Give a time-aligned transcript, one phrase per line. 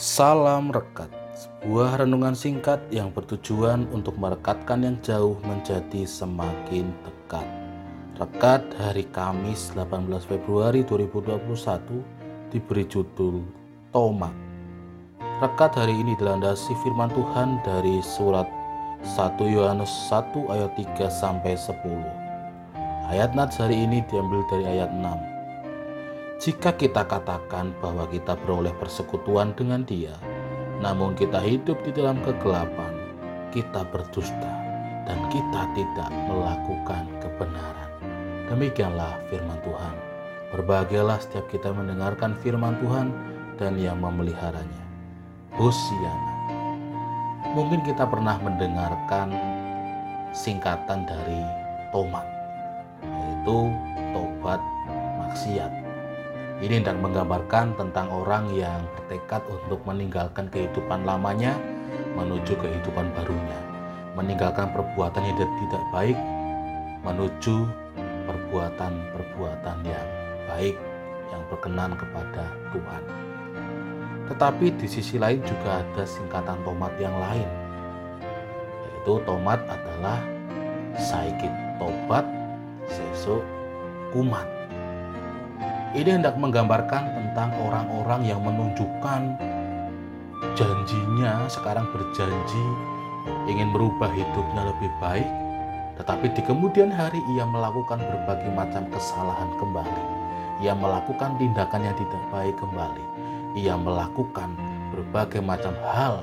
[0.00, 7.44] Salam Rekat, sebuah renungan singkat yang bertujuan untuk merekatkan yang jauh menjadi semakin dekat.
[8.16, 11.44] Rekat hari Kamis 18 Februari 2021
[12.48, 13.44] diberi judul
[13.92, 14.32] Tomat.
[15.44, 18.48] Rekat hari ini dilandasi firman Tuhan dari surat
[19.04, 21.76] 1 Yohanes 1 ayat 3 sampai 10.
[23.12, 25.29] Ayat nats hari ini diambil dari ayat 6.
[26.40, 30.16] Jika kita katakan bahwa kita beroleh persekutuan dengan Dia,
[30.80, 32.96] namun kita hidup di dalam kegelapan,
[33.52, 34.48] kita berdusta
[35.04, 37.92] dan kita tidak melakukan kebenaran.
[38.48, 39.96] Demikianlah firman Tuhan.
[40.56, 43.12] Berbahagialah setiap kita mendengarkan firman Tuhan
[43.60, 44.84] dan yang memeliharanya.
[45.60, 46.34] Hosiana.
[47.52, 49.28] Mungkin kita pernah mendengarkan
[50.32, 51.44] singkatan dari
[51.92, 52.24] tomat,
[53.04, 53.68] yaitu
[54.16, 54.64] tobat
[55.20, 55.79] maksiat
[56.60, 61.56] ini hendak menggambarkan tentang orang yang bertekad untuk meninggalkan kehidupan lamanya
[62.12, 63.60] menuju kehidupan barunya.
[64.12, 66.18] Meninggalkan perbuatan yang tidak baik
[67.00, 67.64] menuju
[68.28, 70.08] perbuatan-perbuatan yang
[70.52, 70.76] baik
[71.32, 72.44] yang berkenan kepada
[72.76, 73.02] Tuhan.
[74.28, 77.48] Tetapi di sisi lain juga ada singkatan tomat yang lain.
[78.84, 80.20] Yaitu tomat adalah
[81.00, 82.28] saikit tobat
[82.84, 83.40] sesuk
[84.12, 84.59] kumat
[85.90, 89.20] ini hendak menggambarkan tentang orang-orang yang menunjukkan
[90.54, 92.64] janjinya sekarang berjanji
[93.50, 95.28] ingin merubah hidupnya lebih baik,
[96.00, 100.04] tetapi di kemudian hari ia melakukan berbagai macam kesalahan kembali.
[100.60, 103.04] Ia melakukan tindakan yang tidak baik kembali.
[103.58, 104.52] Ia melakukan
[104.92, 106.22] berbagai macam hal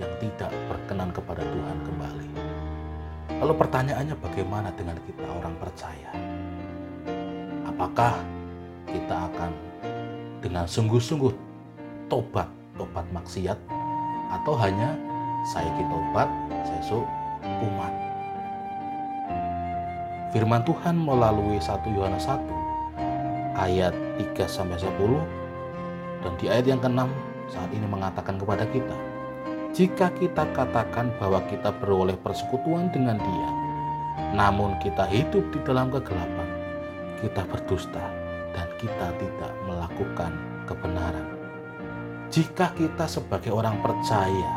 [0.00, 2.28] yang tidak berkenan kepada Tuhan kembali.
[3.38, 6.10] Lalu pertanyaannya bagaimana dengan kita orang percaya?
[7.68, 8.37] Apakah
[8.92, 9.52] kita akan
[10.40, 11.32] dengan sungguh-sungguh
[12.08, 13.58] tobat, tobat maksiat
[14.32, 14.96] atau hanya
[15.54, 16.28] saya kita tobat,
[16.64, 17.04] sesu
[17.44, 17.92] umat.
[20.28, 22.40] Firman Tuhan melalui 1 Yohanes 1
[23.56, 23.94] ayat
[24.36, 24.92] 3 sampai 10
[26.20, 27.08] dan di ayat yang ke-6
[27.48, 28.96] saat ini mengatakan kepada kita,
[29.72, 33.50] jika kita katakan bahwa kita beroleh persekutuan dengan Dia,
[34.36, 36.48] namun kita hidup di dalam kegelapan,
[37.24, 38.27] kita berdusta
[38.78, 40.32] kita tidak melakukan
[40.70, 41.26] kebenaran.
[42.30, 44.52] Jika kita sebagai orang percaya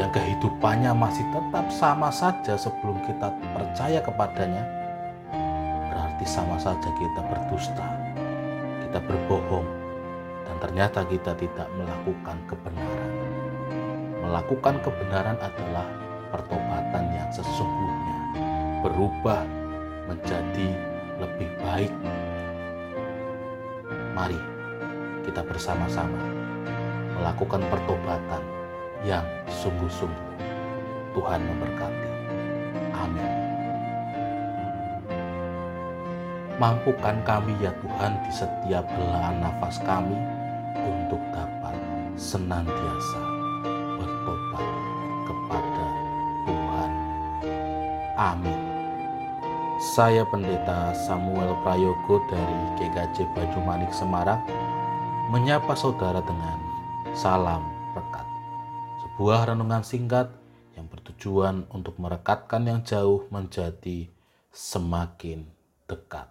[0.00, 4.64] yang kehidupannya masih tetap sama saja sebelum kita percaya kepadanya,
[5.92, 7.88] berarti sama saja kita berdusta,
[8.88, 9.68] kita berbohong,
[10.48, 13.12] dan ternyata kita tidak melakukan kebenaran.
[14.24, 15.86] Melakukan kebenaran adalah
[16.30, 18.18] pertobatan yang sesungguhnya,
[18.86, 19.42] berubah
[20.06, 20.68] menjadi
[21.18, 21.92] lebih baik
[24.18, 24.34] Mari
[25.22, 26.18] kita bersama-sama
[27.22, 28.42] melakukan pertobatan
[29.06, 30.26] yang sungguh-sungguh.
[31.14, 32.10] Tuhan memberkati.
[32.98, 33.30] Amin.
[36.58, 40.18] Mampukan kami ya Tuhan di setiap belahan nafas kami
[40.82, 41.78] untuk dapat
[42.18, 43.22] senantiasa
[44.02, 44.66] bertobat
[45.30, 45.86] kepada
[46.42, 46.90] Tuhan.
[48.18, 48.67] Amin.
[49.78, 53.30] Saya Pendeta Samuel Prayogo dari GKJ
[53.62, 54.42] Manik Semarang
[55.30, 56.58] menyapa saudara dengan
[57.14, 57.62] salam
[57.94, 58.26] rekat.
[59.06, 60.34] Sebuah renungan singkat
[60.74, 64.10] yang bertujuan untuk merekatkan yang jauh menjadi
[64.50, 65.46] semakin
[65.86, 66.26] dekat.